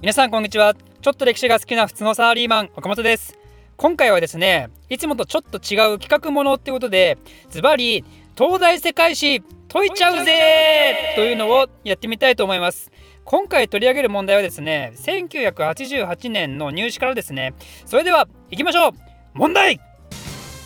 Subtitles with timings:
[0.00, 0.74] 皆さんこんにちは。
[1.02, 3.38] ちょっと歴史が好きな普通のサラリーマン岡本です。
[3.76, 7.18] 今回はですねいつもとちょっと違う企画ものってことで
[7.50, 8.02] ズバリ
[8.34, 12.90] 東大世界史解いちゃうぜというのをやってみたいと思います。
[13.24, 17.52] 今回取り上げる問題はですね1988年の入試からですね。
[17.84, 18.92] それでは行きましょう。
[19.34, 19.80] 問題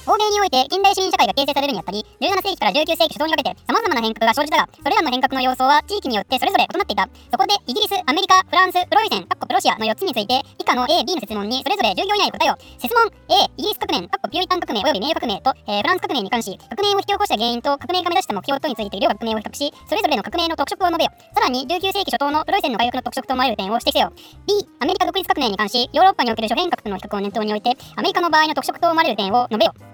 [0.07, 7.09] 欧米において近代市民社会が形成されるにあたり、17世紀から19世紀初頭にかけて様々な変革が生じたが、それらの変革の様相は地域によってそれぞれ異なっていた。
[7.33, 12.57] そこで、イギリス、アメリカ、フランス、プロイセン、プロシアの4つについて、以下の A、B の質問にそれぞれ10行以内答えを。
[12.77, 21.11] 質問 A、イギリス革命、ピューリタン革命及び名誉革命と、えー、フランス革命に関し、革命を引き起こした原因と革命が目指した目標とについて両革命を比較し、それぞれの革命の特色を述べよ。
[21.33, 24.13] さらに、19世紀初頭のプロイセンの回復の特色と思われる点を指摘せよ。
[24.45, 29.94] B、アメリカ独立革命に関し、ヨーロッパにおける諸変革との比較を念頭において、アメリカの場合の特色と思われる点を述べよ。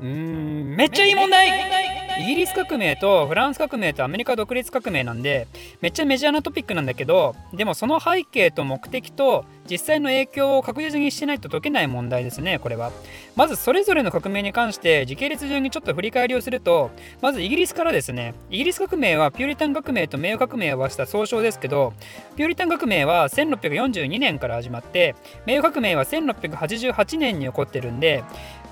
[0.00, 1.98] うんめっちゃいい問題。
[2.20, 5.46] イギリス革命とフランス革命とアメリカ独立革命なんで
[5.80, 12.92] めっちゃメジャーなトピックなんだけどでもその背景と目的と実際の影響を確実にしてないと解けない問題ですねこれは
[13.36, 21.92] まずそれぞれの革命に関して時系列順にちょっと振り返りをするとまずイギリスからですねイギリス革命はピューリタン革命と名誉革命を合わせた総称ですけど
[22.36, 25.14] ピューリタン革命は1642年から始まって
[25.46, 28.24] 名誉革命は1688年に起こってるんで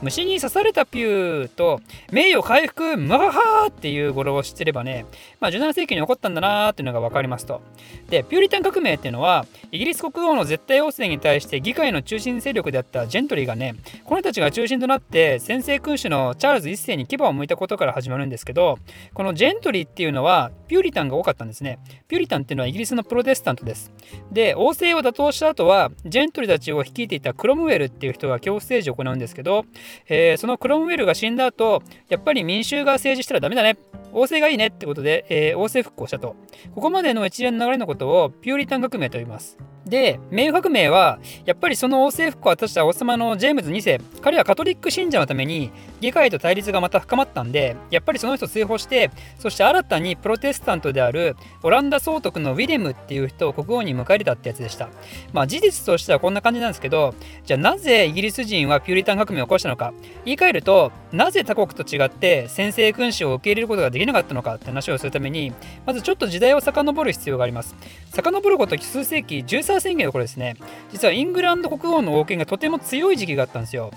[0.02, 1.80] 虫に刺されたピューと
[2.12, 5.06] 名誉回復ムハハーっていう語呂を知ってればね、
[5.40, 7.62] まあ、17世紀に起こったんだなーっていうのが分かりますと。
[8.10, 18.78] でピューリタン革命っていうのはイギリス国王の絶対王政に対して議会の中心勢力であったジェントリーがねこの人たちが中心となって先制君主のチャールズ1世に牙を向いたことから始まるんですけど
[19.14, 21.78] このジェントリーっていうのはピューリタンが多かったんですね。
[22.08, 23.92] ピューリタンっていうのはイギリスのプロテスタントです。
[24.32, 29.64] で王政を打倒した後はジェントリーたちを率いていたクロムウェルっていう人が恐怖政治を行うんですけど
[30.08, 33.76] えー、そのクロムウェルが死んだ後やっぱり民衆が政治したらダメだね
[34.12, 36.36] 王政がいいねってことで、えー、王政復興したと
[36.74, 45.70] ここまでの一連の流れのことをピューリタン革命と言いますで名誉革命はやっぱりその王政復興を果たした王様のジェームズ2世彼はカトリック信者のために
[46.00, 54.88] 議会と対立がまた深まったんでやっぱりその人を追放してそして新たにプロテスタントであるオランダ総督のウィレムっていう人を国王に迎え入れたってやつでした。
[55.32, 57.14] まあ事実としてはこんな感じなんですけど
[57.44, 59.94] じゃあなぜイギリス人はピューリタン革命を起こしたのか。
[60.24, 65.52] 言い換えるとなぜ他国と違って先制君主を受け入れることができなかったのかって話をするために
[65.86, 67.76] まずちょっと時代を遡る必要があります。
[68.10, 70.56] 遡ること数世紀13宣言の頃ですね。
[70.92, 73.90] 実はイングランド国王の王権がとても強い時期があったんですよ。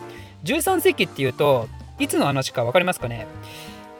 [0.43, 1.67] 13世紀っていうと
[1.99, 3.27] いつの話か分かりますかね？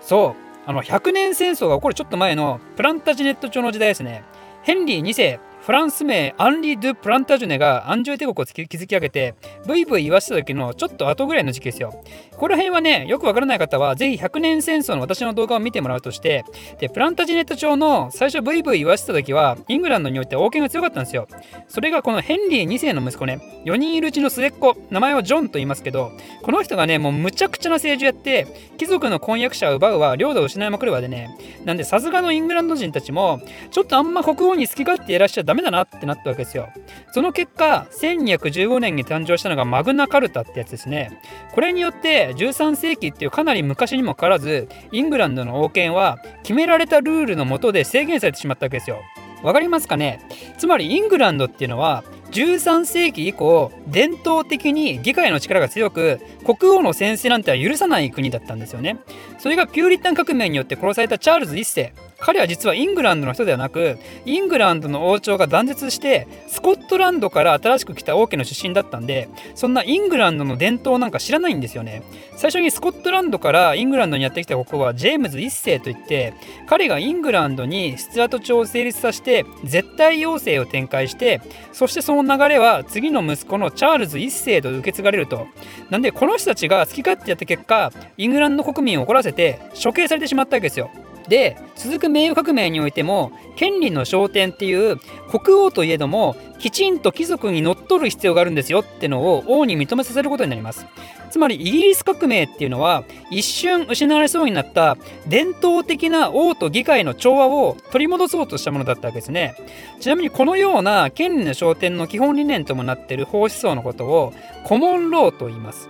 [0.02, 4.24] そうあの100年戦争が起こるちょっと前のプランタジネット朝の時代ですね。
[4.64, 9.36] ヘンリー2世フランス名アンリ・ドゥ・プランタジュネがアンジュ帝国を築き上げて
[9.68, 11.92] ブイブイ言わせた時のちょっと後ぐらいの時期ですよ。
[12.32, 16.46] ここら辺はねよくわからない方はぜひ100年戦争の私の動画を見てもらうとして
[16.80, 21.28] でプランタジネット朝の最初ブイブイ言わせた時はイングランドにおいて王権が強かったんですよ。
[21.68, 33.42] それがこのヘンリー2世の息子ね4人いるうちの末っ子名前はジョンと言いますけどこの人がねもうむちゃくちゃな政治をやって貴族の婚約者を奪うわ領土を失いまくるわでねなんでさすがのイングランド人たちも
[33.72, 36.70] ちょっとあんま国王に好き勝手やらしちゃダメだなってなったわけですよ。
[37.12, 41.20] その結果、1215年に誕生したのがマグナカルタってやつですね。
[41.56, 49.00] これによって13世紀っていうかなり昔にもかかわらず、イングランドの王権は決められたルールの下で制限されてしまったわけですよ。
[49.42, 50.20] わかりますかね？
[50.60, 59.00] つまりイングランドっていうのは13世紀以降伝統的に議会の力が強く国王の宣誓なんては許さない国だったんですよね
[59.40, 72.04] それがピューリタン革命によって殺されたチャールズ1世彼は実はイングランドの人ではなくイングランドの王朝が断絶してスコットランドから新しく来た王家の出身だったんでそんなイングランドの伝統なんか知らないんですよね。
[72.36, 76.34] 最初にスコットランドからイングランドにやってきた国王はジェームズ1世といって
[76.68, 81.42] 彼がイングランドにスチュアート朝を成立させて絶対要請を展開して
[81.72, 85.48] そしてその流れは次の息子のチャールズ1世と受け継がれると。
[85.90, 90.92] なんでこの人たちが好き勝手やった結果イングランド国民を怒らせて処刑されてしまったわけですよ。
[91.30, 94.98] で続く名誉革命においても権利の昇天っていう
[95.30, 100.86] 国王といえどもきちんと貴族にのっとる必要があるんですよってのを王に認めさせることになります。
[101.30, 104.98] つまりイギリス革命っていうのは一瞬失われそうになった
[105.28, 109.56] 伝統的な王と議会の調和を取り戻そうとしたものだったわけですね。
[110.00, 114.34] ちなみにこのような権利の昇天の基本理念ともなっている法思想のことを
[114.66, 115.90] コモンローと言います。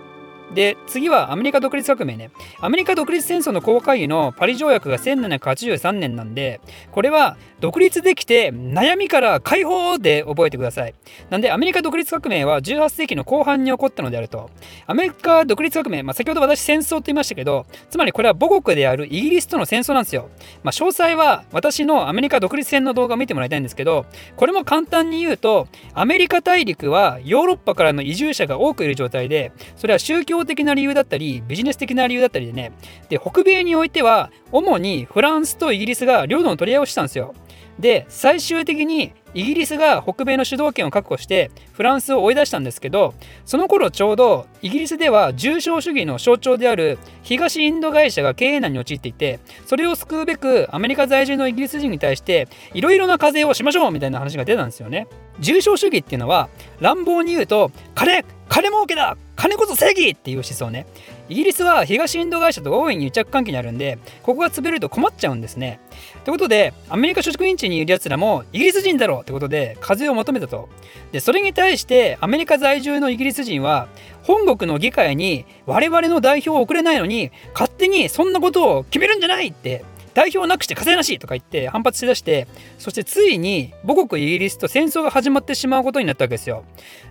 [0.54, 2.30] で次はアメリカ独立革命ね。
[2.60, 6.60] アメリカ独立戦争の公開議のパリ条約が1783年なんで
[6.90, 10.94] これは独立できて悩みから解放で覚えてください。
[11.28, 14.50] なんでアメリカ独立革命は18世紀の後半に起こったのであると。
[14.86, 20.28] アメリカ独立革命、まあ、先ほど私戦争と言いましたけどつまりこれは母国であるイギリスとの戦争なんですよ、
[20.62, 24.06] まあ、詳細は私のアメリカ独立戦の動画を見てもらいたいんですけど
[24.36, 32.72] これも簡単に言うとアメリカ大陸はヨーロッパからの移住者が多くいる状態でそれは宗教的な理由だったりビジネス的な理由だったりでね。
[33.08, 37.34] で北米においては主にフランスとイギリスが領土の取り合いをしたんですよ。
[37.80, 55.06] で最終的にイギリスが北米の主導権を確保してフランスを追い出したんですけどその頃ちょうどイギリスでは重商主義の象徴である東インド会社が経営難に陥っていてそれを救うべくアメリカ在住のイギリス人に対していろいろな課税をしましょうみたいな話が出たんですよね。
[55.40, 56.48] 重商主義っていうのは
[56.80, 60.86] 乱暴に言うと金金儲けだ金こそ正義っていう思想ね
[61.28, 65.80] イギリスは東インド会社と大いに癒着関係にあるんでここが潰れると困っちゃうんですね
[66.24, 70.68] ということでアメリカ諸職員地にいるやつらもイギリス人だろってことで課税を求めたと
[71.12, 73.88] でそれに対してアメリカ在住のイギリス人は
[74.22, 79.84] 本国の議会に我々の代表を送れないのに勝手にそんなことを決めるんじゃないって
[80.14, 86.64] 代表なくして稼いなしとか言って反発しだしてそしてついに母国イギリスと戦争が始まってしまうことになったわけですよ。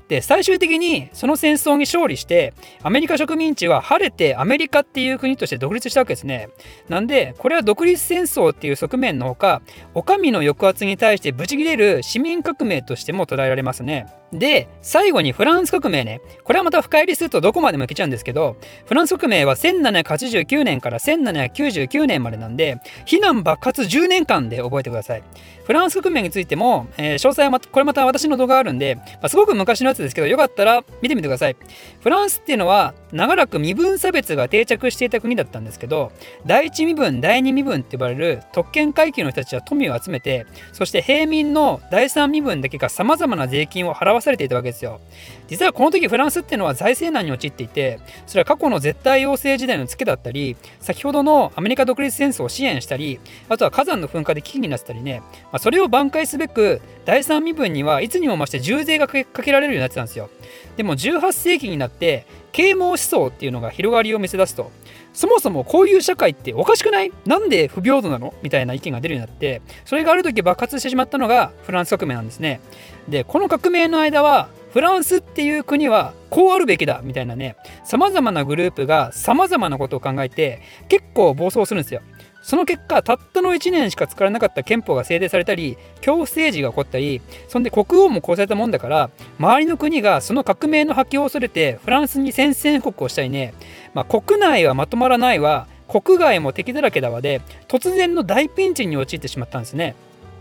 [0.09, 6.49] で最終的にその戦争に勝利してアメリカ植民地は晴れてアメリカっていう国として独立したわけですね。
[6.89, 9.61] なんでこれは独立戦争っていう側面のほか
[9.93, 14.07] お上の抑圧に対してブチギレる市民革命としても捉えられますね。
[14.33, 25.23] で最後にフランス革命ねこれはまた深入りするとどこまでもいけちゃうんですけどフランス革命は1789年から1799年までなんで避難爆発10年間で覚えてください。
[25.69, 31.55] フランス革命についても、えー、詳細はこれまた私の動画あるんで、まあ、すごく昔のやつですけどよかったら見てみてください。
[32.01, 36.11] フランスっていうのは長らく身分差別が定着していた国だったんですけど
[36.45, 45.01] 第一身分第二身分って呼ばれる特権階級の人たちは富を集めてそして平民の第三身分だけがさまざまな税金を払わされていたわけですよ。
[45.49, 53.19] 実はこの時フランスっていうのは財政難に陥っていてそれは過去の絶対要請時代のツケだったり先ほどのアメリカ独立戦争を支援したり
[53.49, 60.29] あとは火山の噴火で危機になってたりね、まあ、それを挽回すべく第三身分にはいつにも増して重税がかけられるようになってたんですよ。
[60.77, 64.71] でも18世紀になって啓蒙思想っていうのが広がりを見せ出すと
[65.13, 67.11] そもそもこういう社会っておかしくない？
[67.25, 68.33] なんで不平等なの？
[68.43, 72.61] みたいな意見が出るようになってそれがある時爆発してしまったのがフランス革命なんですね。
[73.07, 82.01] でこの革命の間はフランスっていう国はこうあるべきだみたいなね様々なグループが様々なことを考えて結構暴走するんですよ。
[82.41, 93.53] その結果たったの1年しか使われなかった憲法が制定されたり恐怖政治が起こったりそんで国王も殺されたもんだから周りの国がその革命の波及を恐れてフランスに宣戦布告をしたりね、
[93.93, 99.95] まあ、国内はまとまらないわ国外も敵だらけだわで突然の大ピンチに陥ってしまったんですね。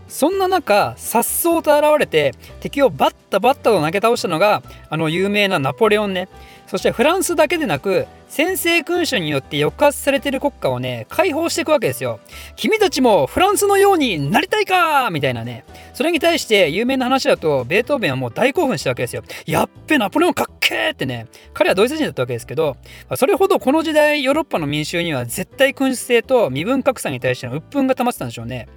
[0.09, 6.27] そんな中颯爽と現れて敵をバッタバッタと投げ倒したのがあの有名なナポレオンね。
[6.69, 12.19] そしてフランスだけでなく先制君主によって抑圧されている国家をね、解放していくわけですよ。
[12.55, 15.09] 君たちもフランスのようになりたいか？
[15.09, 15.65] みたいなね。
[15.95, 19.23] それに対して有名な話だと、ベートーベンはもう大興奮したわけですよ。
[19.47, 21.25] やっべ、ナポレオンかっけーってね。
[21.55, 22.77] 彼はドイツ人だったわけですけど、
[23.15, 28.67] それほどこの時代、ヨーロッパの民衆には絶対君主制と身分格差に対しての鬱憤が溜まってたんでしょうね。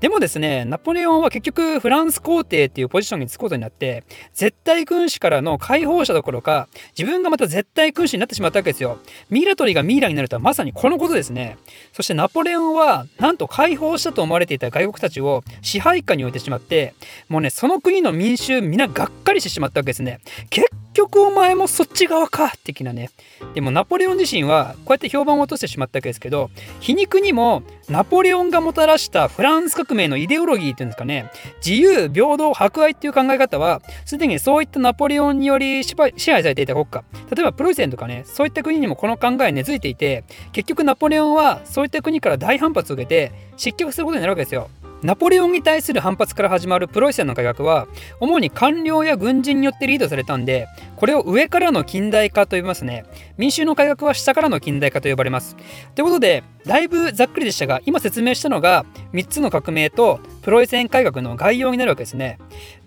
[0.00, 4.04] でもですね、ナポレオンは結局フランス皇帝っていうポジションにつくことになって、
[4.34, 8.98] 絶対君主からの解放者どころか、自分がまた絶対君主になってしまったわけですよ。
[9.30, 11.56] ミイラ取りがミイラになるとはまさにこのことですね。
[11.92, 16.94] そしてナポレオンはなんと解放したと思われていた外国たちを支配下に置いてしまって
[17.28, 20.20] もうねその国の民衆皆がっかりしてしまったわけですね。
[20.50, 20.66] 結
[20.98, 23.10] 局お前もそっち側か的なね。
[23.54, 31.30] でもナポレオン自身はこうやって評判を落としてしまったわけですけど皮肉にもナポレオンがもたらしたフランス革命のイデオロギーっていうんですかね
[31.64, 44.68] 自由平等博愛っていう考え方はすでにそういったナポレオンにより支配されていた国家例えばプロイセンとかねそういった国にもこの考え根付いていて結局ナポレオンはそういった国から大反発を受けて失脚することになるわけですよ。
[45.02, 47.86] ナポレオンに対する反発から始まるプロイセンの改革は
[48.18, 53.04] 主に官僚や軍人によってリードされたんでこれを上からの近代化と呼びますね。
[53.36, 55.56] 民衆の改革は下からの近代化と呼ばれます。
[55.94, 62.38] ということでだいぶざっくりでしたが今説明したのが3つの革命とプロイセン改革の概要になるわけですね。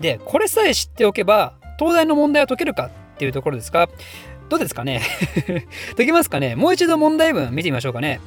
[0.02, 2.88] でこれさえ知っておけば東大の問題は解けるか？
[2.88, 3.88] っていうところですか？
[4.50, 5.02] どうですかね？
[5.96, 6.58] 解けますかね？
[6.58, 8.20] もう一度問題文見てみましょうかね。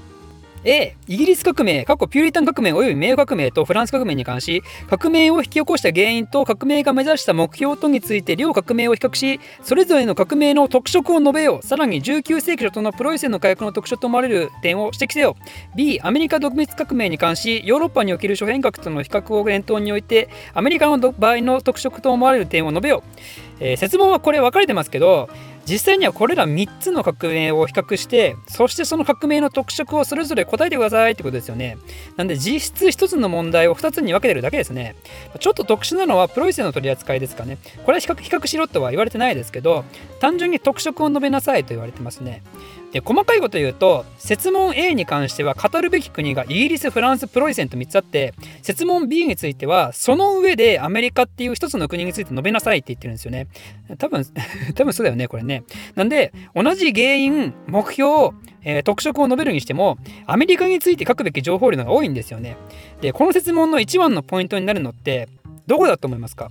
[0.66, 11.66] A、イギリス革命、過去ピューリタン革命及び名誉革命とフランス革命に関し、革命を引き起こした原因と革命が目指した目標とについて両革命を比較し、それぞれの革命の特色を述べよう。
[11.66, 15.37] さらに19世紀初頭のプロイセンの改革の特徴と思われる点を指摘せよ。
[15.76, 23.25] B、アメリカ独立革命に関し、ヨーロッパにおける諸変革との比較を念頭において、アメリカの場合の特色と思われる点を述べよう。
[23.61, 25.28] えー、説問はこれ分かれてますけど、
[25.66, 31.78] 実際にはこれら3つの革命を比較してそしてその革命の特色をそれぞれ答えてくださいってことですよね。
[32.16, 34.94] なんで実質1つの問題を2つに分けてるだけですね。
[35.40, 37.59] ちょっと特殊なのはプロイセンの取り扱いですかね。
[37.85, 39.85] これは比較比較しろとは言われてないですけど
[40.21, 42.42] 単純に特色を述べなさいと言われてますね。
[42.94, 53.48] で細かいこと言うと設問 A に関しては語るべき国がイギリスフランスプロイセンと3つあって設問 B についてはその上でアメリカっていう1つの国について述べなさいって言ってるんですよね。
[53.98, 54.24] 多分
[54.76, 55.64] 多分そうだよねこれね。
[55.96, 58.30] なんで同じ原因目標
[58.66, 62.56] えー、特色を述べるにしてもアメリカについて書くべき情報量が多いんですよね。
[63.02, 65.28] でこの設問の一番のポイントになるのって
[65.66, 66.50] どこだと思いますか？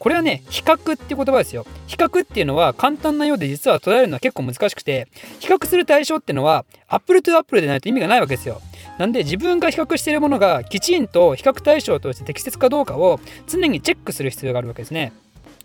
[0.00, 1.66] これはね、比較って言葉ですよ。
[1.86, 5.08] 比較っていうのは簡単なようで実は捉えるのは結構難しくて、
[5.40, 8.62] 比較する対象っていうのは、 apple to apple でないと意味がないわけですよ。
[8.96, 15.12] なんで自分が比較しているものがきちんと比較対象として適切かどうかを常にチェックする必要があるわけですね。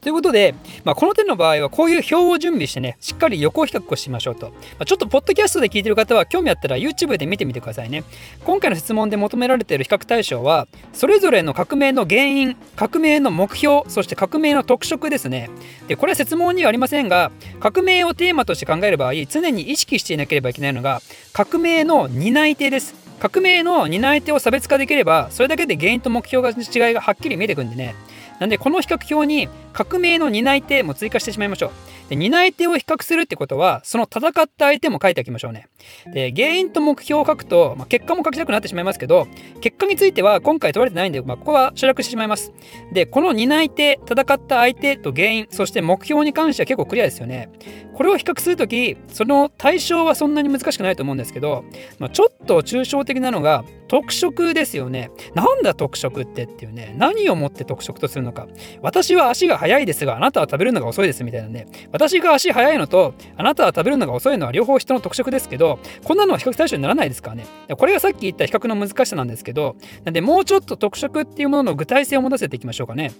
[0.05, 4.49] ということで、まあ、この点の場合はこういう表を準備してね、しっかり横比較をしましょうと。
[4.49, 8.03] まあ、ちょっとポッドキャストで聞いてる方は興味あったら YouTube で見てみてくださいね。
[8.43, 15.49] 今回の質問で求められている比較対象は、それぞれの革命の原因、革命の目標、そして革命の特色ですね。
[15.87, 21.01] で、これは質問にはありませんが、革命をテーマとして考える場合、常に意識していなければいけないのが、
[21.33, 22.93] 革命の担い手です。
[23.19, 27.95] 革命の担い手を差別化できれば、それだけで原因と目標が違いがはっきり見えてくるんでね。
[28.39, 31.71] なんでこの比較表に革命の担い手も追加してしまいましょう。
[32.09, 35.67] で担い手を比較するってことはその戦った相手も書いておきましょうね。
[36.13, 39.27] で原因と目標を書くと、まあ、結果も書きたくなってしまいますけど
[39.61, 42.51] 結果については今回問われてないんで、まあ、ここは省略してしまいます。
[42.93, 47.49] でこの担い手戦った相手と原因そして目標に関しては結構クリアですよね。
[47.95, 51.63] これを比較するときその対象はそんなに難しくないと思うんですけど、
[51.97, 53.63] まあ、ちょっと抽象的なのが
[53.95, 55.09] 特色ですよね。
[55.35, 58.45] なんだ特色ってっていうね何をもって特色とするのか。
[58.81, 61.65] 私は足が速いですがあなたは食べるのが遅いですみたいなね。
[61.93, 67.45] 私が足速いのとあなたは食べるのが遅いのは両方人の特色ですけどこんなのは比較対象にならないですからね。
[67.69, 73.13] これがさっき言った比較の難しさなんですけどなんでもうちょっと特色っていうものの具体性を持たせていきましょうかね。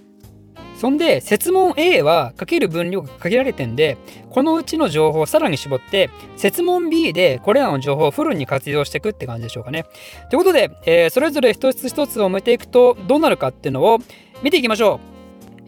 [0.86, 3.98] そんで設問 A はかける分量が限られてんで
[4.30, 9.86] このうちの情報をさらに絞って設問 B でこれらの情報をフルに活用していくって感じでしょうかね。
[10.30, 13.98] ということで、えー、それぞれ一つ一つを埋めていくとどうなるかっていうのを
[14.44, 15.16] 見ていきましょう。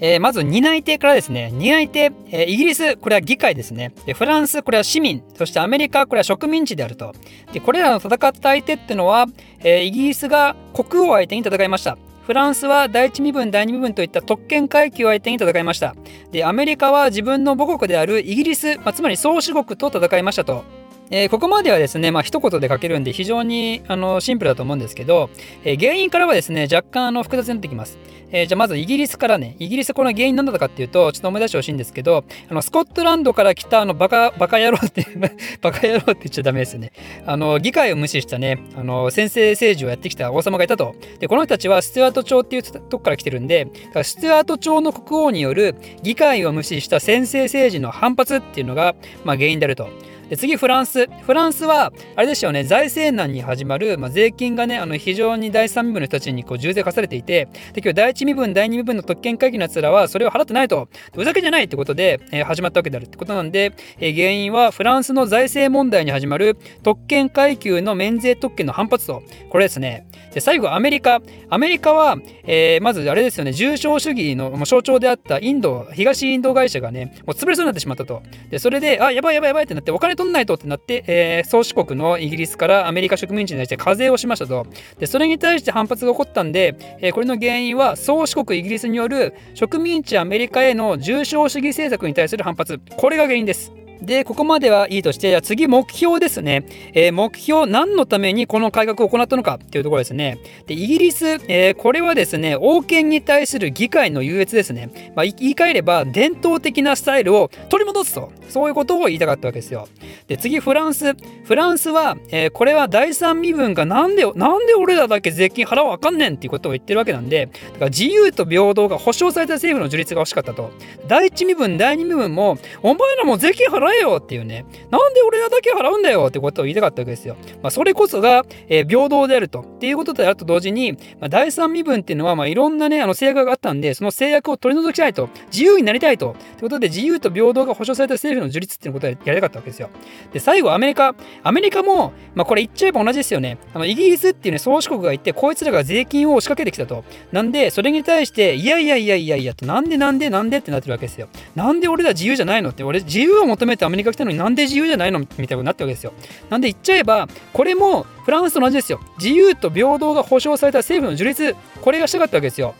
[0.01, 1.49] えー、まず担い手からですね。
[1.51, 3.93] 担い手、えー、イギリスこれは議会ですね。
[4.05, 5.23] でフランスこれは市民。
[5.35, 7.15] そしてアメリカこれは植民地であると。
[7.53, 9.25] でこれらの戦った相手っていうのは、
[9.61, 11.97] えー、イギリスが国王相手に戦いました。
[12.27, 15.95] フランスは第一身分第二身分といった特権階級を相手に戦いました。
[16.29, 20.65] でアメリカは自分の母国であるイギリス、まあ、つまり宗主国と戦いましたと。
[21.09, 25.29] えー、ここまではですね、まあ一言で書けるんで非常にあのシンプルだと思うんですけど、
[25.63, 27.97] えー、原因からはですね、若干あの複雑になってきます。
[28.29, 35.05] えー、じゃあまずイギリスからね、イギリスこの原因何だったかっていうと、ちょっと思い出してほしいんですけど、あのスコットランドから来たあのバカ、バカ野郎って
[35.61, 36.91] バカ野郎って言っちゃダメですね。
[37.25, 40.95] あの、議会を無視したね、あの、先制政治をやってきた王様がいたと。
[41.19, 49.89] で、この人たちはスチュアート朝っていうとこから来てるんで、だからスチュアート朝の国王による議会を無視した先制政治の反発っていうのが、まあ、原因であると。
[50.29, 51.07] で次フランス。
[51.07, 60.89] フランスはあれですよね財政難に始まる、まあ、税金がねあの非常に第三身分の人たちにこう重税課されていてで今日第一身分第二身分の特権会議のやつらはそれを払ってないと。
[61.13, 69.23] ふざけじゃないってことで、えー、始まったわけであるってことなんで、えー、原因はフランスの財政問題に始まる特権階級の免税特権の反発と。
[69.49, 70.07] これですね。
[70.33, 71.21] で最後アメリカ。
[71.49, 78.21] アメリカは、えー、まずあれですよね重症主義の象徴であったインド東インド会社がねもう潰れそうになってしまったと。
[78.49, 84.67] でそれであやばいやばいやばいってなってお金取んないとってなって、えー、宗主国のイギリスからアメリカ植民地に対して課税をしましたと。
[84.99, 92.81] で、それに対して反発が起こったんで、えー、これの原因は宗主国イギリスによる植民地アメリカへの重症主義政策に対する反発。
[92.97, 93.71] これが原因です。
[94.01, 96.65] で、ここまではいいとして、じゃあ次目標ですね。
[96.93, 100.39] えー、目標、何のためにこの改革を行ったのかっていうところですね。
[100.65, 104.89] で、イギリス、えー、これはですね、王権に対する議会の優越ですね。
[105.15, 108.31] まあ、言い換えれば、伝統的なスタイルを取り戻すと。
[108.49, 109.87] そういうことを言いたかったわけですよ。
[110.27, 111.15] で、次、フランス。
[111.43, 120.71] フランスは、えー、これは第三身分がなんで、なんで俺らだけ税金払わあかんねんっていうことを言ってるわけなんで、だから自由と平等が保障された政府の樹立が欲しかったと。
[121.07, 127.35] 第一身分、第二身分も、お前らも税金払払えよっていうね、なんで俺らだけ払うんだよってことを言いたかったわけですよ。
[127.61, 129.61] まあ、それこそが、えー、平等であると。
[129.61, 135.29] っていうことであると同時に、まあ、第三身分っていうのは、まあ、いろんなね、あの制約があったんで、その制約を取り除きたいと。
[135.51, 136.35] 自由になりたいと。
[136.57, 139.89] ということで、自由と平等が保障された政府の樹立っていうことをやりたかったわけですよ。
[140.33, 141.15] で、最後、アメリカ。
[141.43, 143.57] アメリカも、まあ、これ言っちゃえば同じですよね。
[143.73, 147.03] あのイギリスっていうね、宗主国がいて、こいつらが税金を押しかけてきたと。
[147.31, 151.27] なんで、それに対して、いやいやいやいやいやと、なんでなんでなんでってなってるわけですよ。
[151.55, 155.19] なんで俺ら自由じゃないのって、俺自由を求めてアメリカ来たのになんで自由じゃないの？
[155.19, 156.13] みたいなことになってるわけですよ。
[156.49, 158.99] なんで言っちゃえば、これもフランスと同じですよ。
[159.17, 162.75] 自由と平等が保障された政府の樹立、これがしたかったわけですよ。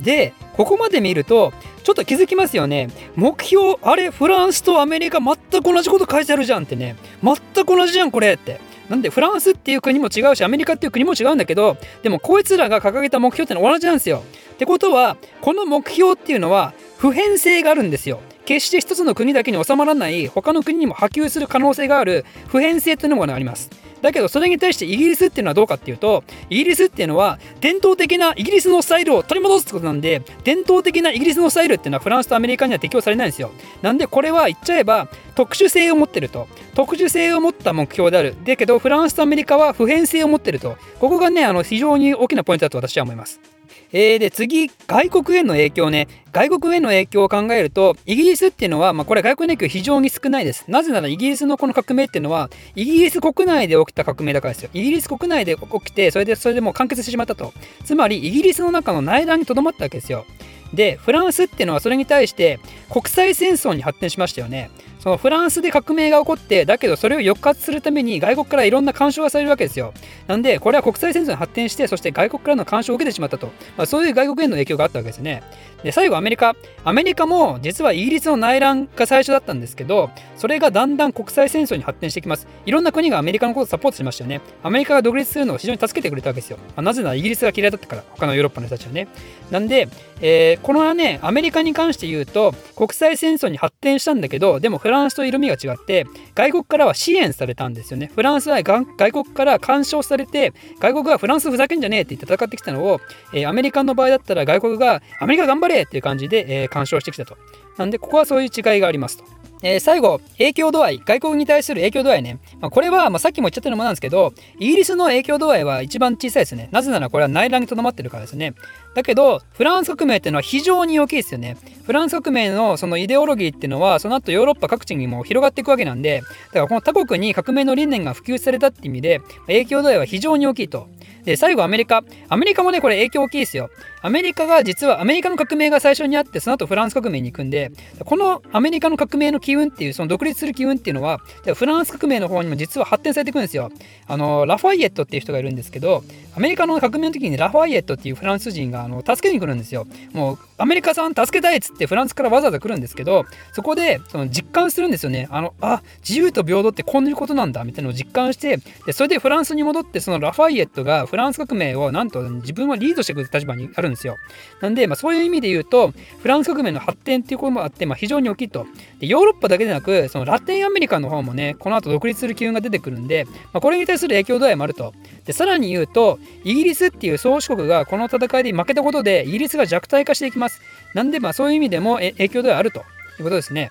[0.00, 2.88] で、ここまで見ると、ちょっと気づきますよね。
[3.14, 6.96] 目標、あれ、フランスとアメリカ全く同じこと書いてあるじゃんってね。
[7.22, 8.60] 全く同じじゃん、これって。
[8.88, 14.22] なんでフランスっていう国も違うしアメリカっていう国も違うんだけどでもこいつらが掲げた目標ってのは同じなんですよ。
[14.52, 18.20] ってことはこの目標っていうのは普遍性があるんですよ。
[18.44, 23.70] 決して一つの国だけに収まらない他の国にも波及する可能性がある普遍性というのがあります。
[24.04, 33.50] だけどそれに対してイギリスっていうのはどうかっていうとイギリスっていうのは伝統的なイギリスのスタイルを取り戻すってことなんで伝統的なイギリスのスタイルっていうのはフランスとアメリカには適用されないんですよ。
[33.80, 36.48] なんでこれは言っちゃえば特殊性を持ってると。
[36.74, 38.36] 特殊性を持った目標である。
[38.44, 40.76] だけどフランスとアメリカは普遍性を持ってると。
[41.00, 43.53] ここがねあの非常に大きなポイントだと私は思います。
[43.96, 46.08] えー、で次外国への影響ね。
[46.32, 50.64] 外国への影響を考えるとイギリスっていうのは、まあ、これ外国の影響非常に少ないです。
[50.66, 54.70] なぜならイギリスのこの革命っていうのはイギリス国内で起きた革命だからですよ。
[54.74, 57.52] イギリス国内で起きてそれでそれでもう完結してしまったと。
[57.84, 60.26] つまりイギリスの中の内乱にとどまったわけですよ。
[60.72, 62.58] でフランスっていうのはそれに対して
[62.90, 64.70] 国際戦争に発展しましたよね。
[65.04, 69.92] そのフランスで革命が起こってだけどそれを抑圧するために外国からいろんな干渉がされるわけですよ。
[70.28, 75.42] なんでこれは国際戦争に発展してそして外国からの干渉を受けてしまったと、まあ、そういう外国への影響があったわけですね。
[75.82, 76.56] で最後アメリカ。
[76.84, 80.08] アメリカも実はイギリスの内乱が最初だったんですけど
[80.38, 82.46] それがだんだん国際戦争に発展していきます。
[82.64, 84.40] いろんな国がアメリカのことをサポートしましたよね。
[84.62, 89.08] アメリカが独立するのを非常に助けてくれたわけですよ、まあ、なぜならイギリスが嫌いだったから他のヨーロッパの人たちはね。
[89.50, 89.88] なんで、
[90.22, 103.00] えー、このねアメリカに関して言うと国際戦争に発展したんだけどでもフラランスと色味が違って外国からは支援されたんですよねフランスは外国から干渉されて外国がフランスふざけんじゃねえって言って戦ってきたのを、
[103.34, 107.36] えー、アメリカの場合だったら外国がアメリカ頑張れっていう感じで、えー、干渉してきたと。
[107.76, 109.24] なんで、ここはそういう違いがありますと。
[109.64, 112.38] えー、最後、影響度合い、外国に対する影響度合いね。
[112.60, 116.68] まあ、これは、まあ、さっきも言っちゃったのもなんですけど、イギリスの影響度合いは一番小さいですね。
[116.70, 118.52] なぜならこれは内乱にとどまってるからですね。
[118.94, 121.56] だけど、フランス革命っていうのは非常に大きいですよね。
[121.86, 130.88] フランス革命のそのイデオロギーっていうのは、その後ヨーロッパ各地にも広がっていくわけなんで、だからこの他国に革命の理念が普及されたって意味で、影響度合いは非常に大きいと。
[131.24, 132.04] で、最後アメリカ。
[132.28, 133.70] アメリカもね、これ影響大きいですよ。
[134.04, 137.72] アメリカが実はアメリカの革命が最初にあって、その後フランス革命に行くんで、
[138.04, 141.22] このアメリカの革命の機運っていう、その独立する機運っていうのは、
[141.54, 143.72] フランス革命の方にも実は発展されていくんですよ。
[144.06, 146.04] あの、ラファイエットっていう人がいるんですけど、
[146.36, 149.86] アメリカの革命の時にラファイエットっていうフランス人があの助けに来るんですよ。
[150.12, 155.28] もうアメリカさん助けたいっつってフランスからわざわざ来るんですけど、そこでその実感するんですよね。
[155.30, 164.16] あの、あ、自由と平等ってこういうことなんだみたいなのを実感して、でそれでフランスに戻って、そのラファイエットがフランス革命をなんと自分はリードしてくる立場にあるんですですよ。
[164.60, 168.66] なんで、まあ、そういう意味で言うと、フランス革命の発展っていうこともあって、まあ、非常に大きいと。
[169.00, 174.94] でヨーロッパだけでなく、そのラテンアメリカの方もね、この後独立する機運が出てくるんで、まあ、これに対する影響度合いもあると。
[175.24, 180.60] で、さらに言うと、イギリスっていう宗主国がこの戦いで負けたことで、イギリスが弱体化していきます。
[180.94, 182.82] なんで、まあ、そういう意味でも影響度合いあるとい
[183.20, 183.70] うことですね。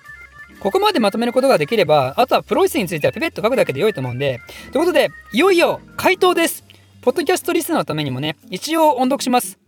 [0.60, 4.40] ここまでまとめることができれば、あとはプロイスについてはペペッと書くだけで良いと思うんで、
[4.72, 6.64] ということで、いよいよ回答です。
[7.02, 9.63] ポッドキャストリスナーのためにもね、一応音読します。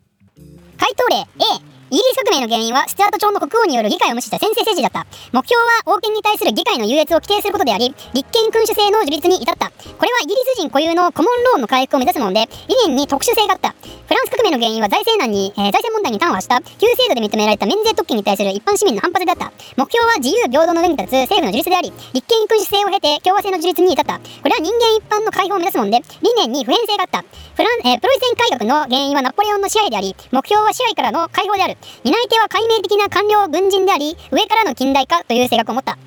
[0.97, 5.07] 回答例 A イギリス革命の原因はスチュアート朝の国王による議会を無視した先制政治だった。
[5.31, 5.55] 目標
[5.87, 9.71] は王権に対する議会の優越を規定することであり、立憲君主制の樹立に至った。
[9.71, 13.71] これはイギリス人固有のコモンローンの回復を目指すもので、理念に特殊性があった。
[13.71, 19.53] フランス革命の原因は財政難に、えー、財政問題に端をした旧制度で認められた免税特権に対する一般市民の反発であった。
[19.79, 24.19] 目標は自由平等の上に立つ政府の樹立であり、立憲君主制を経て共和制の樹立に至った。
[24.19, 27.23] これは人間一般の解放を目指すもので、理念に普遍性があった。
[27.55, 31.76] フラン、えー、プロイセン改革の原因はナポレオンの支配であり、目標は支配からの解放である。
[32.05, 35.99] 担い手は解明的な官僚軍人であり、上からの近代化という性格を持った。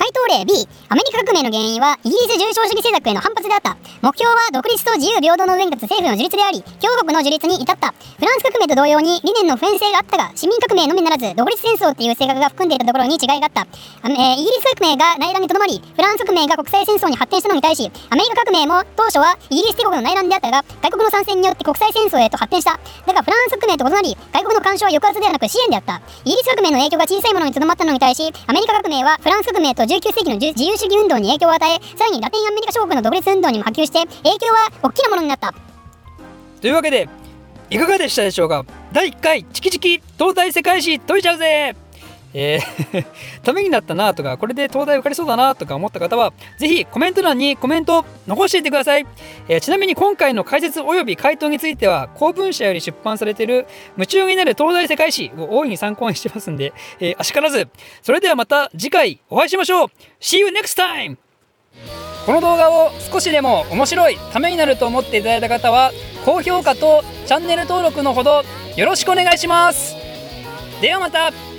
[0.00, 3.76] 回答例 B、アメリカ革命の原因はイギリス重商主義政策への反発であった。
[4.00, 7.92] 目標は独立と自由平等の上に立つ政府の樹立であり、共和国の樹立に至った。
[7.92, 13.68] フランス革命と同様に理念の普遍性があったが、市民革命のみならず、独立戦争っていう性格が含んでいたところに違いがあった。
[14.04, 22.80] えー、イギリス革命が内乱にとどまり、フランス革命が国際戦争に発展したのに対し、アメリカ革命も当初はイギリス帝国の内乱であったが、外国の参戦によって国際戦争へと発展した。
[23.04, 26.00] だがフランス革命と異なり、外国の干渉は抑圧ではなく支援であった。
[26.24, 35.52] イギリス革命の影響が小さいものにとどまったのに対し、アメリカ革命はフランス革命と19世紀の自由主義運動に影響を与えさらにラテンアメリカ諸国の独立運動にも波及して影響は大きなものになった。
[36.60, 37.08] というわけで
[37.70, 38.64] いかがでしたでしょうか？
[38.92, 41.74] 第1回チキチキ東大世界史解いちゃうぜ！
[42.34, 43.06] えー
[43.42, 49.06] ためになったなとかこれで東大受かりそうだなとか思った方はぜひコメント欄にコメント残していてください、
[49.48, 53.66] えーちなみに今回の解説および回答については公文社より出版されている
[53.96, 57.68] 夢中になる東大世界史を大いに参考にしてますんで、えー、あしからず。
[58.02, 59.88] それではまた次回お会いしましょう。
[60.20, 61.16] See you next time!
[62.26, 65.92] この動画を少しでも面白いためになると思っていただいた方は
[66.24, 68.42] 高評価とチャンネル登録のほど
[68.76, 69.96] よろしくお願いします。
[70.80, 71.49] ではまた。